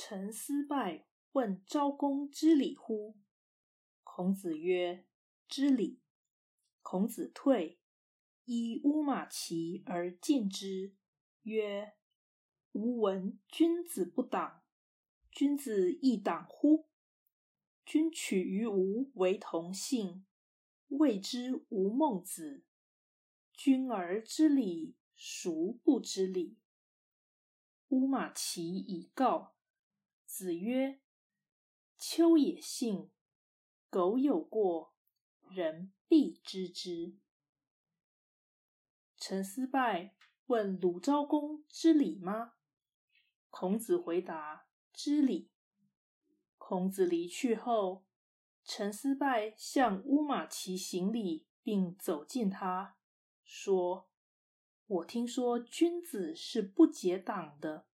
[0.00, 3.16] 陈思败问昭公知礼乎？
[4.04, 5.04] 孔子曰
[5.48, 5.98] ：“知礼。”
[6.82, 7.80] 孔子退，
[8.44, 10.94] 依乌马骑而进之，
[11.42, 11.94] 曰
[12.70, 14.62] ：“吾闻君子不党，
[15.32, 16.86] 君子亦党乎？
[17.84, 20.24] 君取于吾为同姓，
[20.86, 22.62] 谓之吾孟子。
[23.52, 26.56] 君而知礼，孰不知礼？”
[27.90, 29.56] 乌马骑以告。
[30.28, 31.00] 子曰
[31.98, 33.10] ：“丘也信，
[33.88, 34.94] 苟有过，
[35.48, 37.16] 人必知之。”
[39.16, 40.14] 陈思败
[40.46, 42.52] 问鲁昭公知礼吗？
[43.48, 45.50] 孔子回答：“知礼。”
[46.58, 48.04] 孔子离去后，
[48.62, 52.98] 陈思败向乌马齐行礼，并走近他，
[53.42, 54.10] 说
[54.86, 57.86] ：“我听说君子是不结党的。”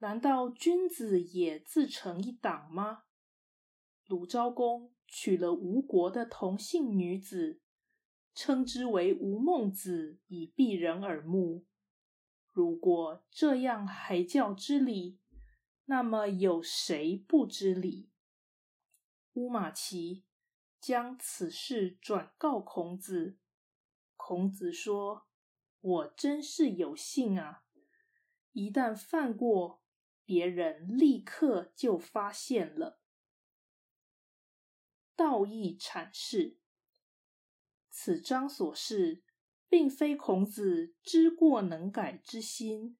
[0.00, 3.02] 难道君子也自成一党吗？
[4.06, 7.60] 鲁昭公娶了吴国的同姓女子，
[8.32, 11.66] 称之为吴孟子，以避人耳目。
[12.52, 15.18] 如果这样还叫知礼，
[15.86, 18.08] 那么有谁不知礼？
[19.32, 20.24] 乌马齐
[20.80, 23.36] 将此事转告孔子，
[24.14, 25.26] 孔子说
[25.80, 27.64] ：“我真是有幸啊！
[28.52, 29.82] 一旦犯过。”
[30.28, 33.00] 别人立刻就发现了。
[35.16, 36.58] 道义阐释：
[37.88, 39.22] 此章所示，
[39.70, 42.98] 并非孔子知过能改之心，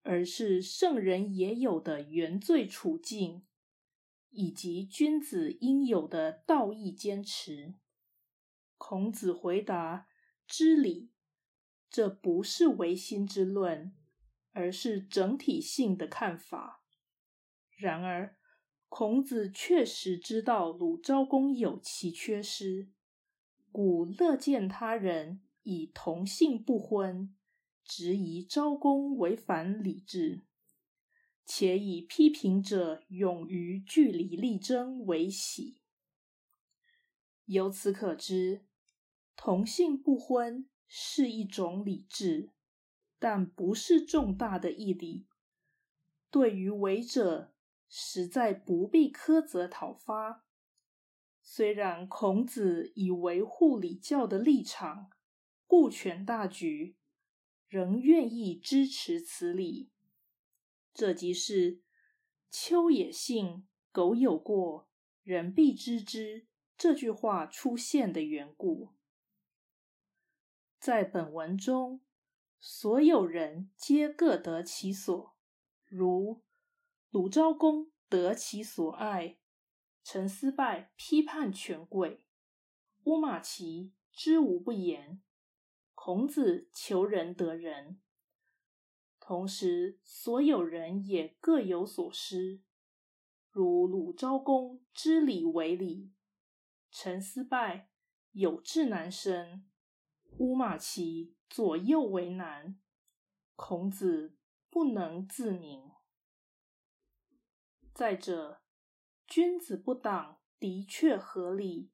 [0.00, 3.46] 而是圣人也有的原罪处境，
[4.30, 7.74] 以及君子应有的道义坚持。
[8.78, 10.08] 孔子回答
[10.48, 11.10] ：“知礼，
[11.90, 13.94] 这不是唯心之论。”
[14.56, 16.82] 而是整体性的看法。
[17.76, 18.38] 然而，
[18.88, 22.88] 孔子确实知道鲁昭公有其缺失，
[23.70, 27.36] 故乐见他人以同姓不婚，
[27.84, 30.46] 质疑昭公违反礼制，
[31.44, 35.82] 且以批评者勇于据理力争为喜。
[37.44, 38.64] 由此可知，
[39.36, 42.52] 同姓不婚是一种礼制。
[43.18, 45.26] 但不是重大的义理，
[46.30, 47.54] 对于违者，
[47.88, 50.44] 实在不必苛责讨伐。
[51.40, 55.10] 虽然孔子以维护礼教的立场，
[55.66, 56.96] 顾全大局，
[57.68, 59.90] 仍愿意支持此礼。
[60.92, 61.80] 这即是
[62.50, 64.88] “丘也信，苟有过，
[65.22, 66.46] 人必知之”
[66.76, 68.92] 这句话出现的缘故。
[70.78, 72.02] 在本文中。
[72.68, 75.36] 所有人皆各得其所，
[75.84, 76.42] 如
[77.10, 79.38] 鲁昭公得其所爱，
[80.02, 82.24] 陈思败批判权贵，
[83.04, 85.22] 乌马齐知无不言，
[85.94, 88.00] 孔子求仁得仁。
[89.20, 92.60] 同时，所有人也各有所失，
[93.52, 96.10] 如鲁昭公知礼为礼，
[96.90, 97.90] 陈思败
[98.32, 99.64] 有志难伸，
[100.38, 101.36] 乌马齐。
[101.48, 102.76] 左右为难，
[103.54, 104.36] 孔子
[104.68, 105.92] 不能自明。
[107.94, 108.62] 再者，
[109.28, 111.92] 君子不党的确合理，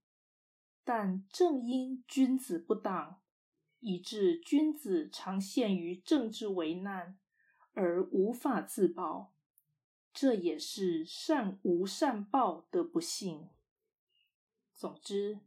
[0.82, 3.20] 但正因君子不党，
[3.80, 7.20] 以致君子常陷于政治危难
[7.74, 9.34] 而无法自保，
[10.14, 13.50] 这也是善无善报的不幸。
[14.74, 15.40] 总之，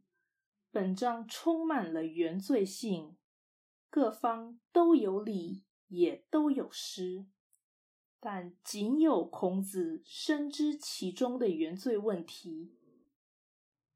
[0.75, 3.16] 本章充满了原罪性。
[3.90, 7.28] 各方都有理，也都有失，
[8.19, 12.75] 但仅有孔子深知其中的原罪问题。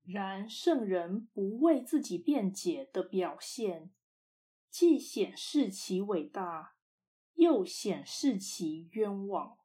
[0.06, 3.92] 然圣人不为自己辩解的表现，
[4.70, 6.78] 既显示其伟大，
[7.34, 9.58] 又显示其冤枉。